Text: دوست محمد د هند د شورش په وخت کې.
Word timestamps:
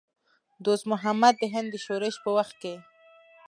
دوست 0.65 0.83
محمد 0.91 1.33
د 1.39 1.43
هند 1.53 1.67
د 1.71 1.75
شورش 1.85 2.15
په 2.23 2.29
وخت 2.37 2.55
کې. 2.61 2.73